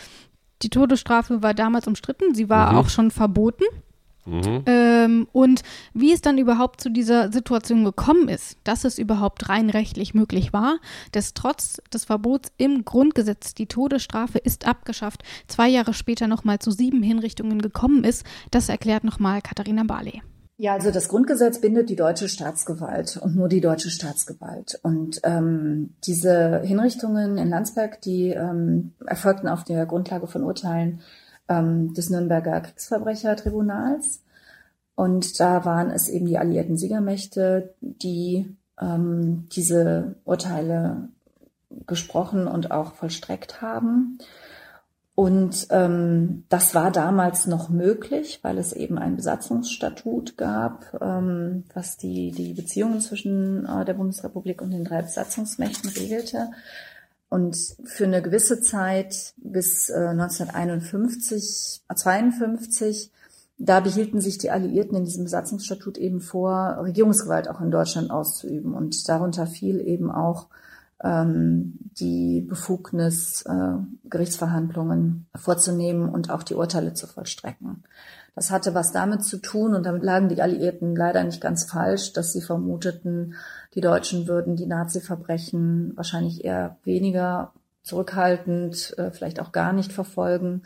[0.62, 2.78] die Todesstrafe war damals umstritten, sie war Mhm.
[2.78, 3.64] auch schon verboten.
[4.66, 5.62] Ähm, und
[5.94, 10.52] wie es dann überhaupt zu dieser Situation gekommen ist, dass es überhaupt rein rechtlich möglich
[10.52, 10.78] war,
[11.12, 16.70] dass trotz des Verbots im Grundgesetz die Todesstrafe ist abgeschafft, zwei Jahre später nochmal zu
[16.70, 20.22] sieben Hinrichtungen gekommen ist, das erklärt nochmal Katharina Barley.
[20.60, 24.80] Ja, also das Grundgesetz bindet die deutsche Staatsgewalt und nur die deutsche Staatsgewalt.
[24.82, 31.00] Und ähm, diese Hinrichtungen in Landsberg, die ähm, erfolgten auf der Grundlage von Urteilen
[31.48, 34.22] ähm, des Nürnberger Kriegsverbrechertribunals.
[34.94, 41.08] Und da waren es eben die alliierten Siegermächte, die ähm, diese Urteile
[41.86, 44.18] gesprochen und auch vollstreckt haben.
[45.14, 51.96] Und ähm, das war damals noch möglich, weil es eben ein Besatzungsstatut gab, ähm, was
[51.96, 56.50] die, die Beziehungen zwischen äh, der Bundesrepublik und den drei Besatzungsmächten regelte.
[57.28, 63.12] Und für eine gewisse Zeit bis äh, 1951, äh, 52,
[63.58, 68.72] da behielten sich die Alliierten in diesem Besatzungsstatut eben vor, Regierungsgewalt auch in Deutschland auszuüben.
[68.72, 70.46] Und darunter fiel eben auch
[71.04, 73.74] die Befugnis, äh,
[74.10, 77.84] Gerichtsverhandlungen vorzunehmen und auch die Urteile zu vollstrecken.
[78.34, 82.12] Das hatte was damit zu tun, und damit lagen die Alliierten leider nicht ganz falsch,
[82.12, 83.34] dass sie vermuteten,
[83.74, 90.62] die Deutschen würden die Nazi-Verbrechen wahrscheinlich eher weniger zurückhaltend, äh, vielleicht auch gar nicht verfolgen,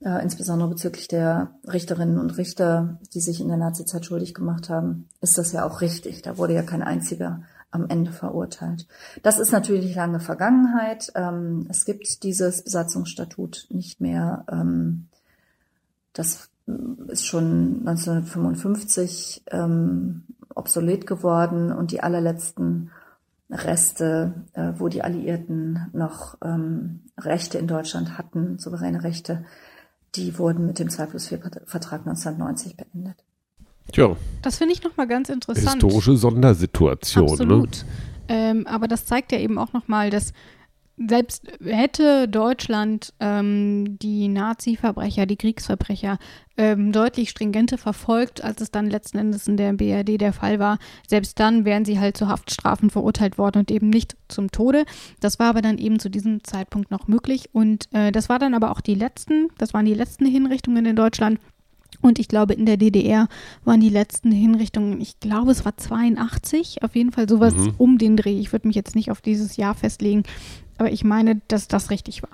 [0.00, 5.08] äh, insbesondere bezüglich der Richterinnen und Richter, die sich in der Nazizeit schuldig gemacht haben,
[5.20, 6.22] ist das ja auch richtig.
[6.22, 8.86] Da wurde ja kein einziger am Ende verurteilt.
[9.22, 11.10] Das ist natürlich lange Vergangenheit.
[11.14, 14.44] Ähm, es gibt dieses Besatzungsstatut nicht mehr.
[14.50, 15.08] Ähm,
[16.12, 16.50] das
[17.08, 22.90] ist schon 1955 ähm, obsolet geworden und die allerletzten
[23.50, 29.44] Reste, äh, wo die Alliierten noch ähm, Rechte in Deutschland hatten, souveräne Rechte,
[30.14, 33.24] die wurden mit dem 2 plus 4 Vertrag 1990 beendet.
[33.90, 35.82] Tja, Das finde ich nochmal ganz interessant.
[35.82, 37.24] historische Sondersituation.
[37.24, 37.32] Ne?
[37.32, 37.84] Absolut.
[38.28, 40.32] Ähm, aber das zeigt ja eben auch nochmal, dass
[40.96, 46.18] selbst hätte Deutschland ähm, die Nazi-Verbrecher, die Kriegsverbrecher
[46.56, 50.78] ähm, deutlich stringenter verfolgt, als es dann letzten Endes in der BRD der Fall war,
[51.08, 54.84] selbst dann wären sie halt zu Haftstrafen verurteilt worden und eben nicht zum Tode.
[55.20, 58.54] Das war aber dann eben zu diesem Zeitpunkt noch möglich und äh, das war dann
[58.54, 61.40] aber auch die letzten, das waren die letzten Hinrichtungen in Deutschland.
[62.02, 63.28] Und ich glaube, in der DDR
[63.64, 67.74] waren die letzten Hinrichtungen, ich glaube, es war 82, auf jeden Fall sowas Mhm.
[67.78, 68.38] um den Dreh.
[68.38, 70.24] Ich würde mich jetzt nicht auf dieses Jahr festlegen,
[70.78, 72.30] aber ich meine, dass das richtig war.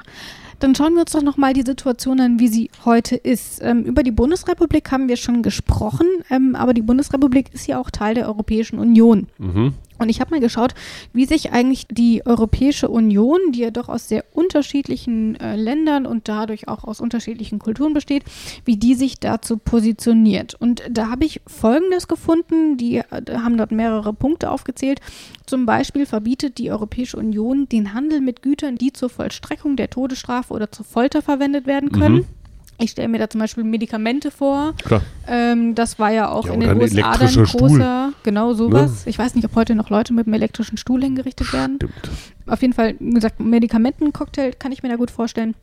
[0.59, 3.61] Dann schauen wir uns doch nochmal die Situation an, wie sie heute ist.
[3.63, 7.91] Ähm, über die Bundesrepublik haben wir schon gesprochen, ähm, aber die Bundesrepublik ist ja auch
[7.91, 9.29] Teil der Europäischen Union.
[9.39, 9.75] Mhm.
[9.99, 10.75] Und ich habe mal geschaut,
[11.13, 16.29] wie sich eigentlich die Europäische Union, die ja doch aus sehr unterschiedlichen äh, Ländern und
[16.29, 18.25] dadurch auch aus unterschiedlichen Kulturen besteht,
[18.65, 20.55] wie die sich dazu positioniert.
[20.55, 25.01] Und da habe ich Folgendes gefunden, die äh, haben dort mehrere Punkte aufgezählt.
[25.47, 30.53] Zum Beispiel verbietet die Europäische Union den Handel mit Gütern, die zur Vollstreckung der Todesstrafe
[30.53, 32.17] oder zur Folter verwendet werden können.
[32.17, 32.38] Mhm.
[32.81, 34.73] Ich stelle mir da zum Beispiel Medikamente vor.
[34.85, 35.03] Klar.
[35.27, 37.69] Ähm, das war ja auch Ja, in den USA dann elektrischer Stuhl.
[37.71, 39.03] großer, genau sowas.
[39.07, 41.77] Ich weiß nicht, ob heute noch Leute mit einem elektrischen Stuhl hingerichtet werden.
[41.77, 42.11] Stimmt.
[42.47, 45.55] Auf jeden Fall, wie gesagt, Medikamentencocktail kann ich mir da gut vorstellen.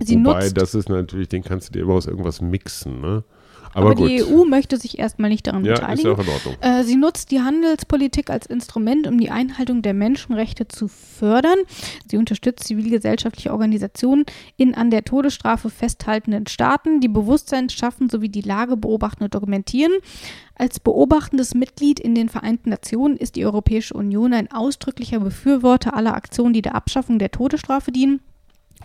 [0.00, 3.24] Sie Wobei, nutzt, das ist natürlich, den kannst du dir immer aus irgendwas mixen, ne?
[3.74, 6.06] Aber, aber die EU möchte sich erstmal nicht daran ja, ist beteiligen.
[6.06, 6.54] ja auch in Ordnung.
[6.60, 11.58] Äh, sie nutzt die Handelspolitik als Instrument, um die Einhaltung der Menschenrechte zu fördern.
[12.08, 14.24] Sie unterstützt zivilgesellschaftliche Organisationen
[14.56, 19.92] in an der Todesstrafe festhaltenden Staaten, die Bewusstsein schaffen sowie die Lage beobachten und dokumentieren.
[20.54, 26.14] Als beobachtendes Mitglied in den Vereinten Nationen ist die Europäische Union ein ausdrücklicher Befürworter aller
[26.14, 28.20] Aktionen, die der Abschaffung der Todesstrafe dienen.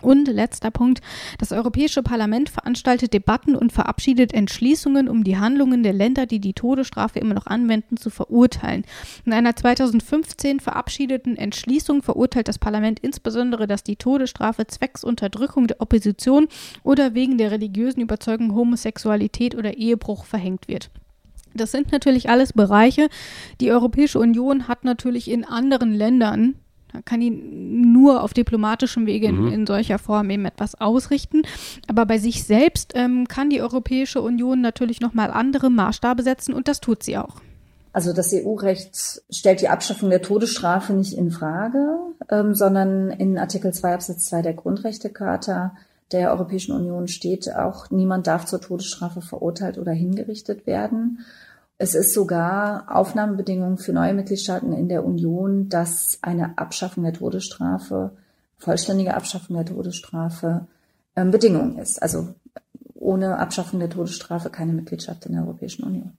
[0.02, 1.00] Und letzter Punkt.
[1.38, 6.54] Das Europäische Parlament veranstaltet Debatten und verabschiedet Entschließungen, um die Handlungen der Länder, die die
[6.54, 8.84] Todesstrafe immer noch anwenden, zu verurteilen.
[9.24, 15.80] In einer 2015 verabschiedeten Entschließung verurteilt das Parlament insbesondere, dass die Todesstrafe zwecks Unterdrückung der
[15.80, 16.48] Opposition
[16.82, 20.90] oder wegen der religiösen Überzeugung Homosexualität oder Ehebruch verhängt wird.
[21.54, 23.08] Das sind natürlich alles Bereiche.
[23.60, 26.54] Die Europäische Union hat natürlich in anderen Ländern
[26.92, 29.48] da kann die nur auf diplomatischem Wege mhm.
[29.48, 31.42] in, in, solcher Form eben etwas ausrichten.
[31.88, 36.68] Aber bei sich selbst ähm, kann die Europäische Union natürlich nochmal andere Maßstabe setzen und
[36.68, 37.36] das tut sie auch.
[37.92, 41.98] Also das EU-Recht stellt die Abschaffung der Todesstrafe nicht in Frage,
[42.30, 45.72] ähm, sondern in Artikel 2 Absatz 2 der Grundrechtecharta
[46.12, 51.20] der Europäischen Union steht auch, niemand darf zur Todesstrafe verurteilt oder hingerichtet werden.
[51.82, 58.10] Es ist sogar Aufnahmebedingung für neue Mitgliedstaaten in der Union, dass eine Abschaffung der Todesstrafe,
[58.58, 60.66] vollständige Abschaffung der Todesstrafe
[61.16, 62.02] ähm, Bedingung ist.
[62.02, 62.34] Also
[62.96, 66.12] ohne Abschaffung der Todesstrafe keine Mitgliedschaft in der Europäischen Union.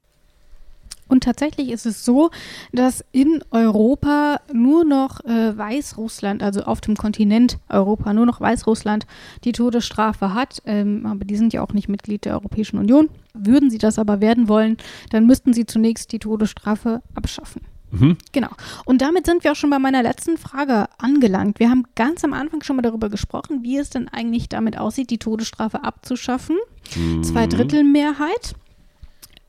[1.11, 2.31] Und tatsächlich ist es so,
[2.71, 9.05] dass in Europa nur noch äh, Weißrussland, also auf dem Kontinent Europa, nur noch Weißrussland
[9.43, 10.61] die Todesstrafe hat.
[10.65, 13.09] Ähm, aber die sind ja auch nicht Mitglied der Europäischen Union.
[13.33, 14.77] Würden sie das aber werden wollen,
[15.09, 17.63] dann müssten sie zunächst die Todesstrafe abschaffen.
[17.91, 18.17] Mhm.
[18.31, 18.51] Genau.
[18.85, 21.59] Und damit sind wir auch schon bei meiner letzten Frage angelangt.
[21.59, 25.09] Wir haben ganz am Anfang schon mal darüber gesprochen, wie es denn eigentlich damit aussieht,
[25.09, 26.55] die Todesstrafe abzuschaffen.
[26.95, 27.21] Mhm.
[27.21, 28.55] Zweidrittelmehrheit.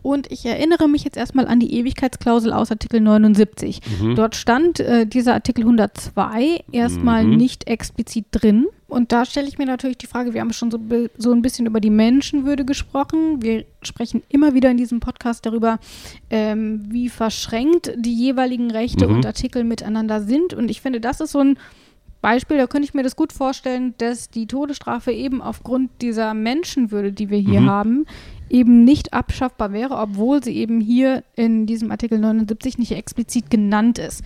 [0.02, 3.80] Und ich erinnere mich jetzt erstmal an die Ewigkeitsklausel aus Artikel 79.
[4.00, 4.16] Mhm.
[4.16, 7.36] Dort stand äh, dieser Artikel 102 erstmal mhm.
[7.36, 8.66] nicht explizit drin.
[8.88, 10.78] Und da stelle ich mir natürlich die Frage, wir haben schon so,
[11.16, 13.40] so ein bisschen über die Menschenwürde gesprochen.
[13.40, 15.78] Wir sprechen immer wieder in diesem Podcast darüber,
[16.28, 19.14] ähm, wie verschränkt die jeweiligen Rechte mhm.
[19.16, 20.52] und Artikel miteinander sind.
[20.52, 21.56] Und ich finde, das ist so ein
[22.22, 27.12] Beispiel, da könnte ich mir das gut vorstellen, dass die Todesstrafe eben aufgrund dieser Menschenwürde,
[27.12, 27.70] die wir hier mhm.
[27.70, 28.06] haben,
[28.52, 33.98] eben nicht abschaffbar wäre, obwohl sie eben hier in diesem Artikel 79 nicht explizit genannt
[33.98, 34.22] ist.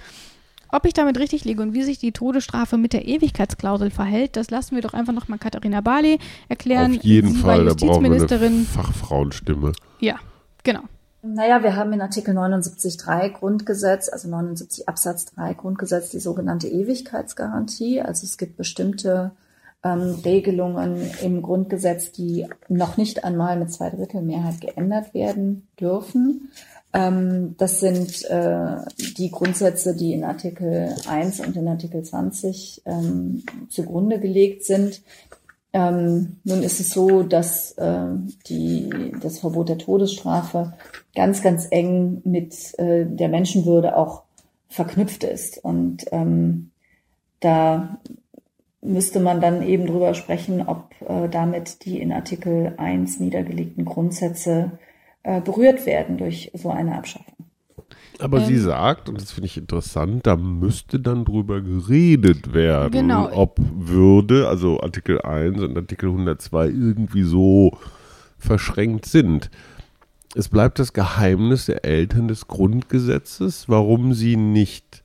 [0.69, 4.51] Ob ich damit richtig liege und wie sich die Todesstrafe mit der Ewigkeitsklausel verhält, das
[4.51, 6.97] lassen wir doch einfach nochmal Katharina Barley erklären.
[6.97, 9.73] Auf jeden Sie Fall, da brauchen wir eine Fachfrauenstimme.
[10.01, 10.17] Ja,
[10.65, 10.83] genau.
[11.23, 18.01] Naja, wir haben in Artikel 79.3 Grundgesetz, also 79 Absatz 3 Grundgesetz, die sogenannte Ewigkeitsgarantie.
[18.01, 19.33] Also es gibt bestimmte
[19.87, 26.51] ähm, Regelungen im Grundgesetz, die noch nicht einmal mit Zweidrittelmehrheit geändert werden dürfen.
[26.92, 28.77] Ähm, das sind äh,
[29.16, 35.03] die Grundsätze, die in Artikel 1 und in Artikel 20 ähm, zugrunde gelegt sind.
[35.72, 38.07] Ähm, nun ist es so, dass äh,
[38.49, 40.72] die, das Verbot der Todesstrafe
[41.14, 44.22] ganz, ganz eng mit äh, der Menschenwürde auch
[44.68, 45.62] verknüpft ist.
[45.62, 46.70] Und ähm,
[47.40, 47.99] da
[48.87, 54.79] müsste man dann eben drüber sprechen, ob äh, damit die in Artikel 1 niedergelegten Grundsätze
[55.22, 57.35] äh, berührt werden durch so eine Abschaffung.
[58.18, 62.92] Aber ähm, sie sagt, und das finde ich interessant, da müsste dann drüber geredet werden,
[62.92, 63.31] genau.
[63.33, 67.77] ob Würde, also Artikel 1 und Artikel 102 irgendwie so
[68.38, 69.51] verschränkt sind.
[70.35, 75.03] Es bleibt das Geheimnis der Eltern des Grundgesetzes, warum sie nicht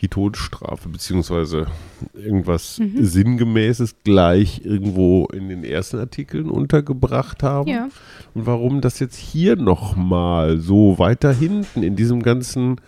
[0.00, 1.66] die Todesstrafe beziehungsweise
[2.14, 3.04] irgendwas mhm.
[3.04, 7.70] Sinngemäßes gleich irgendwo in den ersten Artikeln untergebracht haben.
[7.70, 7.88] Ja.
[8.34, 12.80] Und warum das jetzt hier nochmal so weiter hinten in diesem ganzen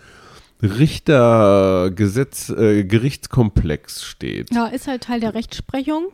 [0.61, 4.53] Richtergesetz, äh, Gerichtskomplex steht.
[4.53, 6.07] Ja, ist halt Teil der Rechtsprechung.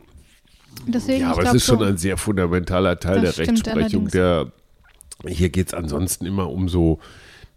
[0.86, 4.08] Deswegen, ja, aber es ist schon ein sehr fundamentaler Teil der Rechtsprechung.
[4.08, 4.52] Der,
[5.26, 6.98] hier geht es ansonsten immer um so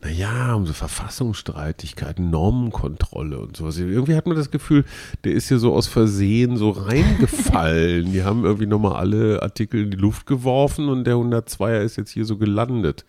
[0.02, 3.78] naja, um so Verfassungsstreitigkeiten, Normenkontrolle und sowas.
[3.80, 4.86] Irgendwie hat man das Gefühl,
[5.24, 8.12] der ist hier so aus Versehen so reingefallen.
[8.12, 12.12] die haben irgendwie nochmal alle Artikel in die Luft geworfen und der 102er ist jetzt
[12.12, 13.06] hier so gelandet.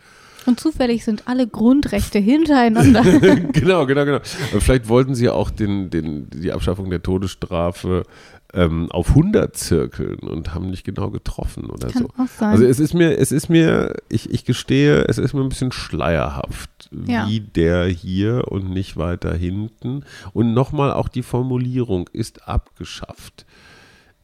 [0.47, 3.03] Und zufällig sind alle Grundrechte hintereinander.
[3.53, 4.21] genau, genau, genau.
[4.23, 8.05] Vielleicht wollten sie auch den, den, die Abschaffung der Todesstrafe
[8.55, 12.09] ähm, auf 100 zirkeln und haben nicht genau getroffen oder Kann so.
[12.17, 12.51] Auch sein.
[12.51, 15.73] Also es ist mir, es ist mir, ich, ich gestehe, es ist mir ein bisschen
[15.73, 17.29] schleierhaft, ja.
[17.29, 20.05] wie der hier und nicht weiter hinten.
[20.33, 23.45] Und nochmal auch die Formulierung ist abgeschafft.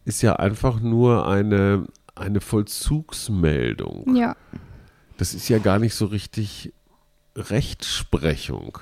[0.07, 4.17] Ist ja einfach nur eine, eine Vollzugsmeldung.
[4.17, 4.37] Ja.
[5.19, 6.73] Das ist ja gar nicht so richtig
[7.37, 8.79] Rechtsprechung.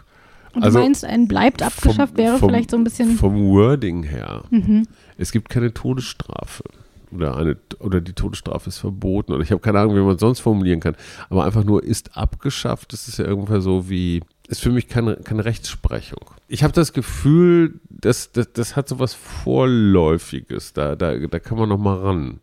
[0.54, 3.16] Und also, du meinst, ein bleibt abgeschafft vom, wäre vom, vielleicht so ein bisschen.
[3.16, 4.44] Vom Wording her.
[4.50, 4.86] Mhm.
[5.16, 6.64] Es gibt keine Todesstrafe.
[7.10, 9.32] Oder, eine, oder die Todesstrafe ist verboten.
[9.32, 10.96] Oder ich habe keine Ahnung, wie man sonst formulieren kann.
[11.28, 15.16] Aber einfach nur ist abgeschafft, das ist ja irgendwann so wie, ist für mich keine,
[15.16, 16.30] keine Rechtsprechung.
[16.48, 20.72] Ich habe das Gefühl, das, das, das hat so was Vorläufiges.
[20.72, 22.40] Da, da, da kann man noch mal ran.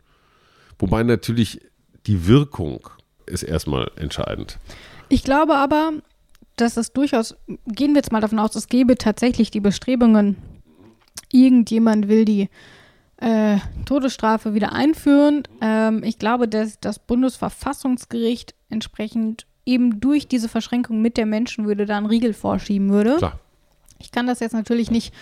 [0.78, 1.62] Wobei natürlich
[2.06, 2.90] die Wirkung
[3.26, 4.58] ist erstmal entscheidend.
[5.10, 5.94] Ich glaube aber,
[6.62, 7.36] dass es durchaus,
[7.68, 10.38] gehen wir jetzt mal davon aus, es gäbe tatsächlich die Bestrebungen,
[11.32, 12.50] irgendjemand will die
[13.18, 15.44] äh, Todesstrafe wieder einführen.
[15.62, 21.98] Ähm, ich glaube, dass das Bundesverfassungsgericht entsprechend eben durch diese Verschränkung mit der Menschenwürde da
[21.98, 23.18] einen Riegel vorschieben würde.
[23.18, 23.40] Klar.
[24.00, 25.14] Ich kann das jetzt natürlich nicht,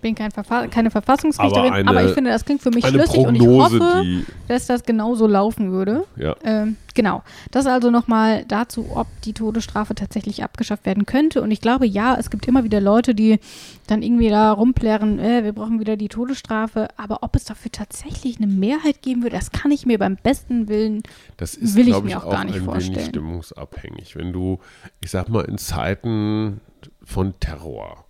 [0.00, 3.22] bin kein Verfa keine Verfassungsrichterin, Aber eine- aber ich finde, das klingt für mich schlüssig
[3.24, 6.04] Prognose, und ich hoffe, dass das genauso laufen würde.
[6.16, 6.36] Ja.
[6.44, 7.22] Ähm, genau.
[7.50, 11.42] Das also nochmal dazu, ob die Todesstrafe tatsächlich abgeschafft werden könnte.
[11.42, 13.40] Und ich glaube, ja, es gibt immer wieder Leute, die
[13.88, 16.88] dann irgendwie da rumplären, äh, wir brauchen wieder die Todesstrafe.
[16.96, 20.68] Aber ob es dafür tatsächlich eine Mehrheit geben würde, das kann ich mir beim besten
[20.68, 21.02] Willen.
[21.38, 23.06] Das ist, Will ich glaube ich, mir auch auch, gar nicht ein wenig vorstellen.
[23.08, 24.14] stimmungsabhängig.
[24.16, 24.58] Wenn du,
[25.00, 26.60] ich sag mal, in Zeiten
[27.02, 28.04] von Terror,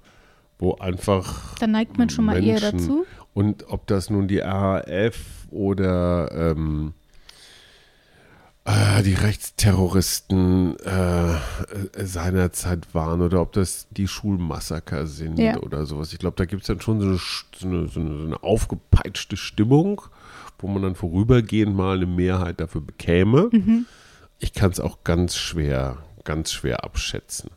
[0.59, 3.07] wo einfach Da neigt man schon mal eher dazu.
[3.35, 5.17] Und ob das nun die RAF
[5.51, 6.93] oder ähm,
[8.65, 11.35] äh, die Rechtsterroristen äh,
[12.05, 15.59] seinerzeit waren oder ob das die Schulmassaker sind Ja.
[15.61, 16.13] oder sowas.
[16.13, 18.27] Ich glaube, da gibt es dann schon so eine, Sch- so, eine, so, eine, so
[18.27, 20.03] eine aufgepeitschte Stimmung,
[20.59, 23.49] wo man dann vorübergehend mal eine Mehrheit dafür bekäme.
[23.53, 23.87] Mhm.
[24.41, 27.51] Ich kann es auch ganz schwer, ganz schwer abschätzen.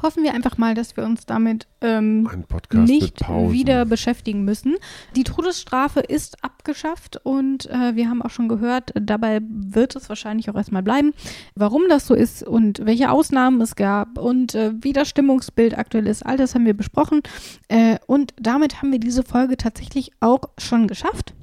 [0.00, 2.28] Hoffen wir einfach mal, dass wir uns damit ähm,
[2.72, 4.76] nicht wieder beschäftigen müssen.
[5.16, 10.48] Die Todesstrafe ist abgeschafft und äh, wir haben auch schon gehört, dabei wird es wahrscheinlich
[10.48, 11.12] auch erstmal bleiben.
[11.54, 16.06] Warum das so ist und welche Ausnahmen es gab und äh, wie das Stimmungsbild aktuell
[16.06, 17.20] ist, all das haben wir besprochen.
[17.68, 21.34] Äh, und damit haben wir diese Folge tatsächlich auch schon geschafft.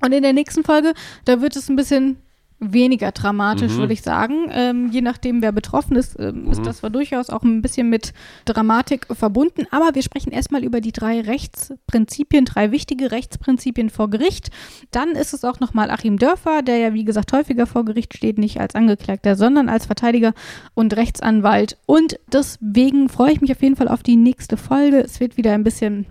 [0.00, 0.92] Und in der nächsten Folge,
[1.24, 2.18] da wird es ein bisschen
[2.60, 3.78] weniger dramatisch, Mhm.
[3.78, 4.46] würde ich sagen.
[4.50, 6.64] Ähm, je nachdem, wer betroffen ist, ähm, ist Mhm.
[6.64, 8.12] das zwar durchaus auch ein bisschen mit
[8.46, 9.66] Dramatik verbunden.
[9.70, 14.50] Aber wir sprechen erstmal über die drei Rechtsprinzipien, drei wichtige Rechtsprinzipien vor Gericht.
[14.90, 18.38] Dann ist es auch nochmal Achim Dörfer, der ja wie gesagt häufiger vor Gericht steht,
[18.38, 20.32] nicht als Angeklagter, sondern als Verteidiger
[20.74, 21.76] und Rechtsanwalt.
[21.86, 25.00] Und deswegen freue ich mich auf jeden Fall auf die nächste Folge.
[25.00, 26.06] Es wird wieder ein bisschen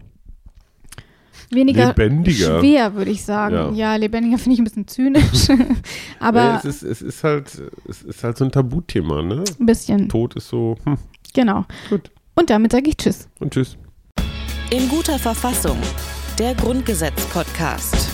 [1.49, 2.59] weniger Lebendiger.
[2.59, 3.55] schwer, würde ich sagen.
[3.55, 3.71] Ja.
[3.71, 5.47] Ja, lebendiger finde ich ein bisschen zynisch.
[6.19, 9.43] Aber Ja, es, ist, es, ist halt, es ist halt so ein Tabuthema, ne?
[9.59, 10.09] ein bisschen.
[10.09, 10.97] Tod ist so, hm,
[11.33, 11.65] Genau.
[11.89, 12.11] Gut.
[12.35, 13.27] Und damit sage ich Tschüss.
[13.39, 13.77] und tschüss.
[14.71, 15.77] In guter Verfassung.
[16.39, 18.09] Der Grundgesetz-Podcast.